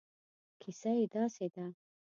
[0.61, 1.65] کیسه یې داسې ده.